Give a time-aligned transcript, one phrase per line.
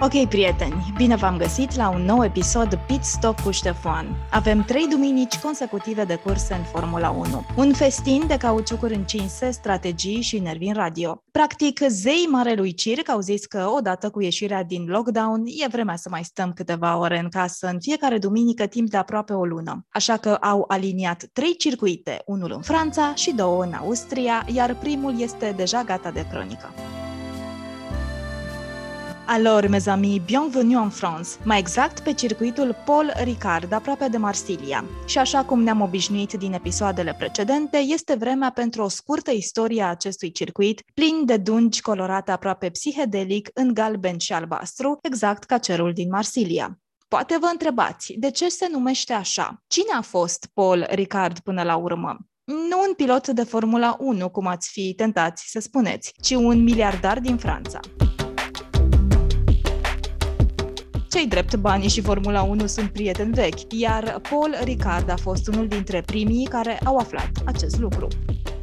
[0.00, 4.16] Ok, prieteni, bine v-am găsit la un nou episod Pit Stop cu Ștefan.
[4.30, 7.44] Avem trei duminici consecutive de curse în Formula 1.
[7.56, 11.22] Un festin de cauciucuri încinse, strategii și nervi în radio.
[11.30, 16.08] Practic, zei Marelui Circ au zis că odată cu ieșirea din lockdown e vremea să
[16.10, 19.86] mai stăm câteva ore în casă în fiecare duminică timp de aproape o lună.
[19.88, 25.20] Așa că au aliniat trei circuite, unul în Franța și două în Austria, iar primul
[25.20, 26.72] este deja gata de cronică.
[29.26, 34.84] Alors, mes amis, bienvenue en France, mai exact pe circuitul Paul Ricard, aproape de Marsilia.
[35.06, 39.88] Și așa cum ne-am obișnuit din episoadele precedente, este vremea pentru o scurtă istorie a
[39.88, 45.92] acestui circuit, plin de dungi colorate aproape psihedelic în galben și albastru, exact ca cerul
[45.92, 46.78] din Marsilia.
[47.08, 49.62] Poate vă întrebați, de ce se numește așa?
[49.66, 52.16] Cine a fost Paul Ricard până la urmă?
[52.44, 57.20] Nu un pilot de Formula 1, cum ați fi tentați să spuneți, ci un miliardar
[57.20, 57.80] din Franța.
[61.14, 65.68] Cei drept, banii și Formula 1 sunt prieteni vechi, iar Paul Ricard a fost unul
[65.68, 68.08] dintre primii care au aflat acest lucru.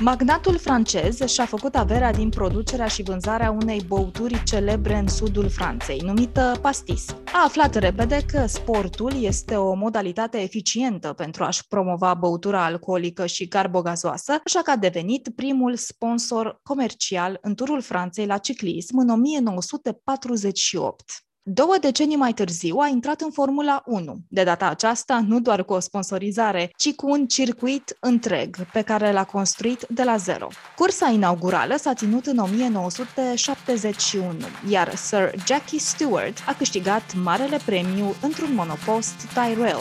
[0.00, 6.00] Magnatul francez și-a făcut averea din producerea și vânzarea unei băuturi celebre în sudul Franței,
[6.04, 7.06] numită pastis.
[7.10, 13.48] A aflat repede că sportul este o modalitate eficientă pentru a-și promova băutura alcoolică și
[13.48, 21.02] carbogazoasă, așa că a devenit primul sponsor comercial în turul Franței la ciclism în 1948.
[21.44, 25.72] Două decenii mai târziu a intrat în Formula 1, de data aceasta nu doar cu
[25.72, 30.48] o sponsorizare, ci cu un circuit întreg pe care l-a construit de la zero.
[30.76, 34.34] Cursa inaugurală s-a ținut în 1971,
[34.68, 39.80] iar Sir Jackie Stewart a câștigat marele premiu într-un monopost Tyrrell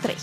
[0.00, 0.14] 003.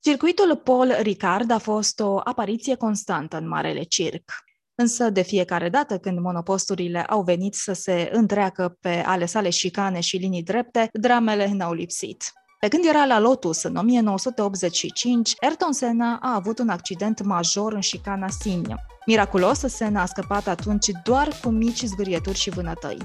[0.00, 4.46] Circuitul Paul Ricard a fost o apariție constantă în Marele Circ.
[4.80, 10.00] Însă, de fiecare dată când monoposturile au venit să se întreacă pe ale sale șicane
[10.00, 12.32] și linii drepte, dramele n-au lipsit.
[12.60, 17.80] Pe când era la Lotus în 1985, Ayrton Senna a avut un accident major în
[17.80, 18.76] șicana Signa.
[19.06, 22.98] Miraculos, Senna a scăpat atunci doar cu mici zgârieturi și vânătăi.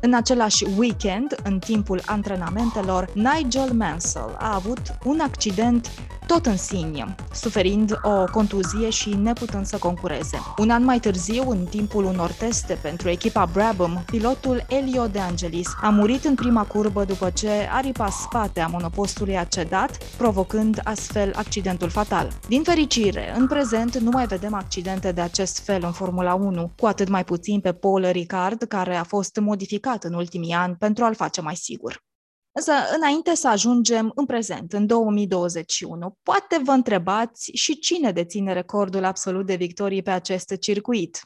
[0.00, 5.90] În același weekend, în timpul antrenamentelor, Nigel Mansell a avut un accident
[6.32, 10.38] tot în Signa, suferind o contuzie și neputând să concureze.
[10.58, 15.68] Un an mai târziu, în timpul unor teste pentru echipa Brabham, pilotul Elio De Angelis
[15.82, 21.32] a murit în prima curbă după ce aripa spate a monopostului a cedat, provocând astfel
[21.34, 22.28] accidentul fatal.
[22.48, 26.86] Din fericire, în prezent nu mai vedem accidente de acest fel în Formula 1, cu
[26.86, 31.14] atât mai puțin pe Paul Ricard, care a fost modificat în ultimii ani pentru a-l
[31.14, 32.02] face mai sigur.
[32.52, 39.04] Însă, înainte să ajungem în prezent, în 2021, poate vă întrebați și cine deține recordul
[39.04, 41.20] absolut de victorii pe acest circuit.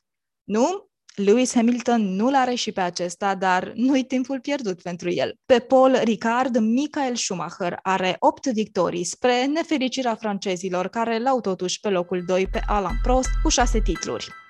[0.44, 0.90] Nu?
[1.14, 5.34] Lewis Hamilton nu-l are și pe acesta, dar nu-i timpul pierdut pentru el.
[5.46, 11.88] Pe Paul Ricard, Michael Schumacher are 8 victorii, spre nefericirea francezilor, care l-au totuși pe
[11.88, 14.45] locul 2 pe Alain Prost cu 6 titluri.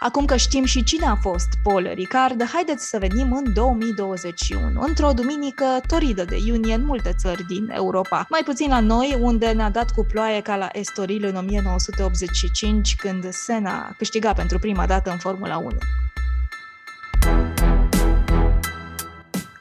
[0.00, 5.10] Acum că știm și cine a fost Paul Ricard, haideți să venim în 2021, într-o
[5.12, 8.26] duminică toridă de iunie în multe țări din Europa.
[8.28, 13.28] Mai puțin la noi, unde ne-a dat cu ploaie ca la Estoril în 1985, când
[13.30, 15.68] Senna câștiga pentru prima dată în Formula 1.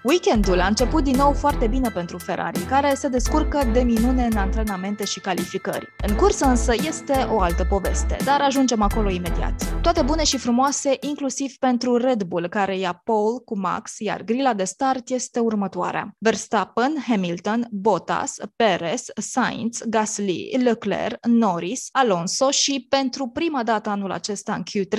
[0.02, 4.38] Weekendul a început din nou foarte bine pentru Ferrari, care se descurcă de minune în
[4.38, 5.94] antrenamente și calificări.
[6.08, 9.67] În cursă însă este o altă poveste, dar ajungem acolo imediat.
[9.88, 14.54] Toate bune și frumoase, inclusiv pentru Red Bull, care ia pole cu Max, iar grila
[14.54, 16.16] de start este următoarea.
[16.18, 24.54] Verstappen, Hamilton, Bottas, Perez, Sainz, Gasly, Leclerc, Norris, Alonso și pentru prima dată anul acesta
[24.54, 24.98] în Q3,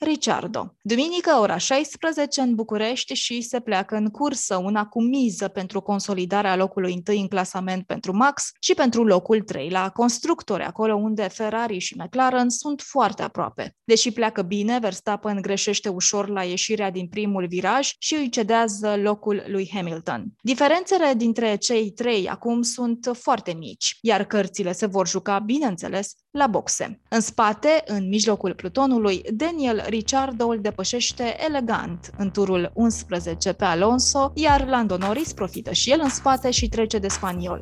[0.00, 0.74] Ricciardo.
[0.82, 6.56] Duminică, ora 16 în București și se pleacă în cursă, una cu miză pentru consolidarea
[6.56, 11.78] locului întâi în clasament pentru Max și pentru locul 3 la constructori, acolo unde Ferrari
[11.78, 13.76] și McLaren sunt foarte aproape.
[13.84, 19.44] Deși pleacă bine, Verstappen greșește ușor la ieșirea din primul viraj și îi cedează locul
[19.46, 20.24] lui Hamilton.
[20.42, 26.46] Diferențele dintre cei trei acum sunt foarte mici, iar cărțile se vor juca, bineînțeles, la
[26.46, 27.00] boxe.
[27.08, 34.32] În spate, în mijlocul plutonului, Daniel Ricciardo îl depășește elegant în turul 11 pe Alonso,
[34.34, 37.60] iar Lando Norris profită și el în spate și trece de spaniol.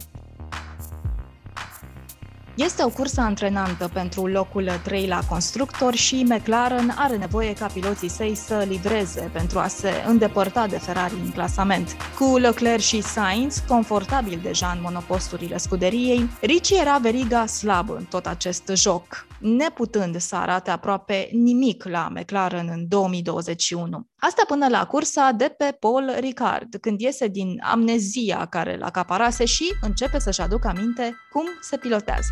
[2.57, 8.09] Este o cursă antrenantă pentru locul 3 la constructor și McLaren are nevoie ca piloții
[8.09, 11.97] săi să livreze pentru a se îndepărta de Ferrari în clasament.
[12.19, 18.27] Cu Leclerc și Sainz, confortabil deja în monoposturile scuderiei, Ricci era veriga slab în tot
[18.27, 19.26] acest joc.
[19.41, 24.07] Neputând să arate aproape nimic la McLaren în 2021.
[24.17, 29.45] Asta până la cursa de pe Paul Ricard, când iese din amnezia care l acaparase
[29.45, 32.31] și începe să-și aducă aminte cum se pilotează.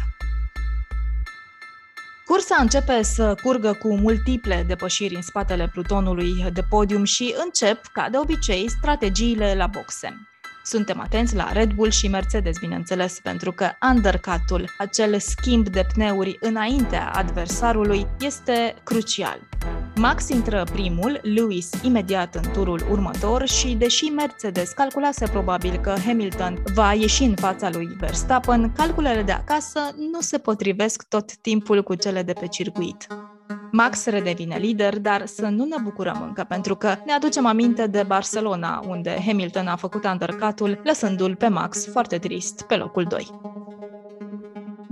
[2.26, 8.08] Cursa începe să curgă cu multiple depășiri în spatele plutonului de podium și încep, ca
[8.08, 10.33] de obicei, strategiile la boxe.
[10.66, 16.38] Suntem atenți la Red Bull și Mercedes, bineînțeles, pentru că undercut-ul, acel schimb de pneuri
[16.40, 19.40] înaintea adversarului, este crucial.
[19.96, 26.62] Max intră primul, Lewis imediat în turul următor și, deși Mercedes calculase probabil că Hamilton
[26.74, 29.80] va ieși în fața lui Verstappen, calculele de acasă
[30.12, 33.06] nu se potrivesc tot timpul cu cele de pe circuit.
[33.70, 38.02] Max redevine lider, dar să nu ne bucurăm încă, pentru că ne aducem aminte de
[38.02, 43.30] Barcelona, unde Hamilton a făcut undercut lăsându-l pe Max foarte trist pe locul 2.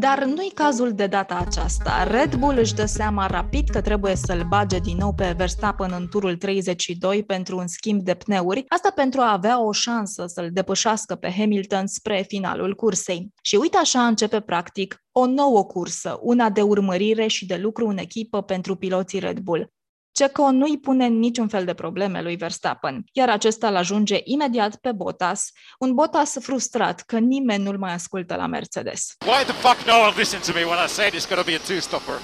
[0.02, 2.04] Dar nu-i cazul de data aceasta.
[2.04, 6.08] Red Bull își dă seama rapid că trebuie să-l bage din nou pe Verstappen în
[6.08, 11.14] turul 32 pentru un schimb de pneuri, asta pentru a avea o șansă să-l depășească
[11.14, 13.28] pe Hamilton spre finalul cursei.
[13.42, 17.98] Și uite așa începe practic o nouă cursă, una de urmărire și de lucru în
[17.98, 19.70] echipă pentru piloții Red Bull.
[20.12, 24.76] Ceco nu îi pune niciun fel de probleme lui Verstappen, iar acesta îl ajunge imediat
[24.76, 29.14] pe Bottas, un Bottas frustrat că nimeni nu-l mai ascultă la Mercedes.
[29.26, 31.58] Why the fuck no one listens to me when I say it's gonna be a
[31.58, 32.18] two-stopper?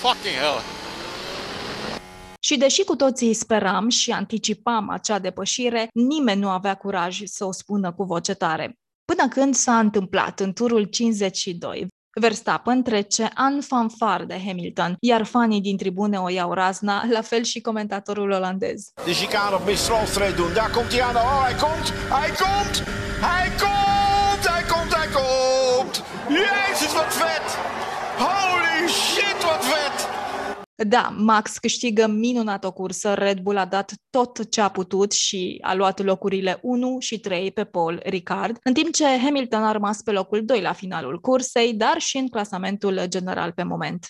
[0.00, 0.60] Fucking hell.
[2.40, 7.52] Și deși cu toții speram și anticipam acea depășire, nimeni nu avea curaj să o
[7.52, 8.78] spună cu voce tare.
[9.04, 11.86] Până când s-a întâmplat în turul 52,
[12.20, 17.42] Verstappen trece an fanfar de Hamilton, iar fanii din tribune o iau razna, la fel
[17.42, 18.92] și comentatorul olandez.
[19.04, 19.88] De chicane op Miss
[20.36, 21.16] doen, daar komt hij aan.
[21.16, 22.82] Oh, hij komt, hij komt,
[23.20, 26.02] hij komt, hij komt, hij komt.
[26.28, 27.58] Jezus, wat vet!
[28.18, 29.83] Holy shit, wat vet!
[30.76, 35.58] Da, Max câștigă minunat o cursă, Red Bull a dat tot ce a putut și
[35.62, 40.02] a luat locurile 1 și 3 pe Paul Ricard, în timp ce Hamilton a rămas
[40.02, 44.06] pe locul 2 la finalul cursei, dar și în clasamentul general pe moment.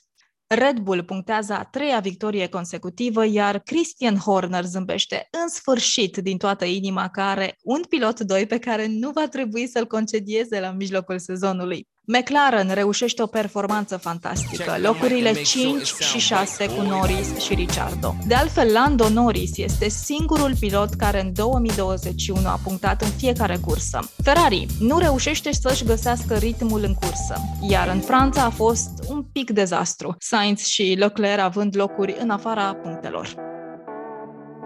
[0.46, 6.64] Red Bull punctează a treia victorie consecutivă, iar Christian Horner zâmbește în sfârșit din toată
[6.64, 11.19] inima că are un pilot 2 pe care nu va trebui să-l concedieze la mijlocul
[11.19, 11.88] sezonului.
[12.06, 18.15] McLaren reușește o performanță fantastică, locurile 5 și 6 cu Norris și Ricciardo.
[18.27, 23.99] De altfel, Lando Norris este singurul pilot care în 2021 a punctat în fiecare cursă.
[24.23, 29.51] Ferrari nu reușește să-și găsească ritmul în cursă, iar în Franța a fost un pic
[29.51, 33.54] dezastru, Sainz și Leclerc având locuri în afara punctelor.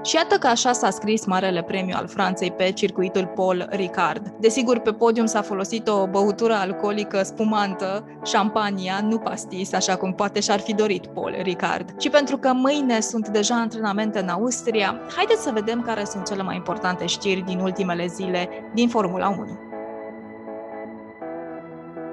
[0.08, 4.34] Și iată că așa s-a scris Marele Premiu al Franței pe circuitul Paul Ricard.
[4.40, 10.40] Desigur, pe podium s-a folosit o băutură alcoolică spumantă, șampania, nu pastis, așa cum poate
[10.40, 12.00] și-ar fi dorit Paul Ricard.
[12.00, 16.42] Și pentru că mâine sunt deja antrenamente în Austria, haideți să vedem care sunt cele
[16.42, 19.67] mai importante știri din ultimele zile din Formula 1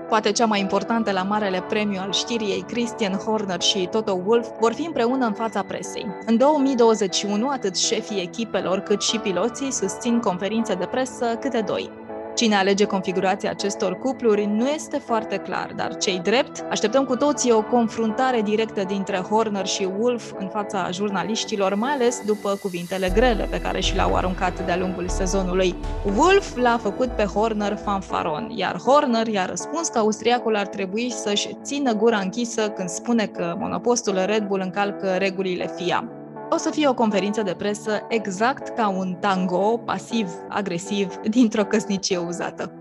[0.10, 4.74] poate cea mai importantă la marele premiu al știriei, Christian Horner și Toto Wolff vor
[4.74, 6.06] fi împreună în fața presei.
[6.26, 11.95] În 2021, atât șefii echipelor cât și piloții susțin conferințe de presă câte doi.
[12.36, 17.52] Cine alege configurația acestor cupluri nu este foarte clar, dar cei drept, așteptăm cu toții
[17.52, 23.48] o confruntare directă dintre Horner și Wolf în fața jurnaliștilor, mai ales după cuvintele grele
[23.50, 25.76] pe care și le-au aruncat de-a lungul sezonului.
[26.18, 31.58] Wolf l-a făcut pe Horner fanfaron, iar Horner i-a răspuns că austriacul ar trebui să-și
[31.64, 36.10] țină gura închisă când spune că monopostul Red Bull încalcă regulile FIA.
[36.50, 42.72] O să fie o conferință de presă exact ca un tango pasiv-agresiv dintr-o căsnicie uzată.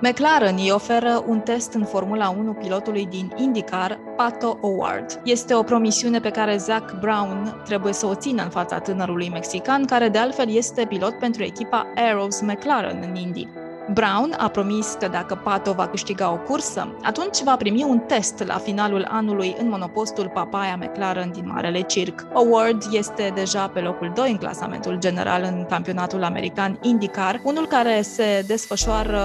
[0.00, 5.22] McLaren îi oferă un test în Formula 1 pilotului din IndyCar, Pato O'Ward.
[5.24, 9.84] Este o promisiune pe care Zach Brown trebuie să o țină în fața tânărului mexican,
[9.84, 13.48] care de altfel este pilot pentru echipa Arrows McLaren în Indy.
[13.92, 18.44] Brown a promis că dacă Pato va câștiga o cursă, atunci va primi un test
[18.46, 22.26] la finalul anului în monopostul Papaya McLaren din Marele Circ.
[22.34, 28.02] Award este deja pe locul 2 în clasamentul general în campionatul american IndyCar, unul care
[28.02, 29.20] se desfășoară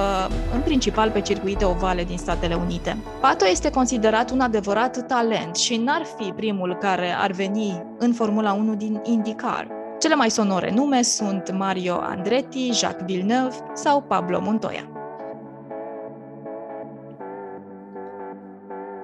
[0.53, 2.97] în principal pe circuite ovale din Statele Unite.
[3.21, 8.53] Pato este considerat un adevărat talent și n-ar fi primul care ar veni în Formula
[8.53, 9.80] 1 din IndyCar.
[10.01, 15.00] Cele mai sonore nume sunt Mario Andretti, Jacques Villeneuve sau Pablo Montoya.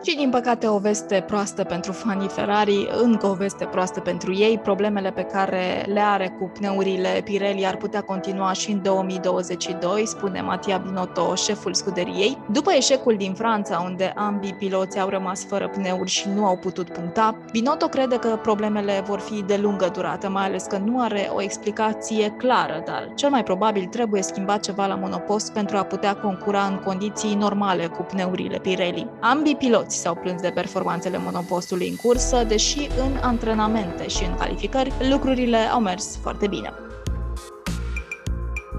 [0.07, 4.59] Și din păcate o veste proastă pentru fanii Ferrari, încă o veste proastă pentru ei.
[4.63, 10.41] Problemele pe care le are cu pneurile Pirelli ar putea continua și în 2022, spune
[10.41, 12.37] Mattia Binotto, șeful scuderiei.
[12.51, 16.89] După eșecul din Franța, unde ambii piloți au rămas fără pneuri și nu au putut
[16.89, 21.29] puncta, Binotto crede că problemele vor fi de lungă durată, mai ales că nu are
[21.35, 26.15] o explicație clară, dar cel mai probabil trebuie schimbat ceva la monopost pentru a putea
[26.15, 29.09] concura în condiții normale cu pneurile Pirelli.
[29.19, 34.93] Ambii piloți s-au plâns de performanțele monopostului în cursă, deși în antrenamente și în calificări
[35.09, 36.73] lucrurile au mers foarte bine.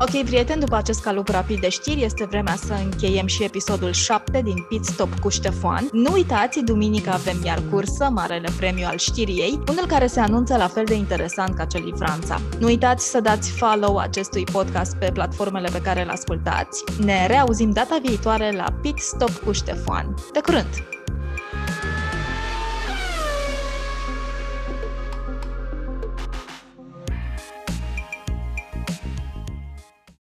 [0.01, 4.41] Ok, prieteni, după acest calup rapid de știri, este vremea să încheiem și episodul 7
[4.45, 5.89] din Pit Stop cu Ștefan.
[5.93, 10.69] Nu uitați, duminică avem iar cursă, Marele Premiu al știriei, unul care se anunță la
[10.69, 12.41] fel de interesant ca cel din Franța.
[12.59, 16.85] Nu uitați să dați follow acestui podcast pe platformele pe care îl ascultați.
[17.05, 20.15] Ne reauzim data viitoare la Pit Stop cu Ștefan.
[20.33, 20.98] De curând!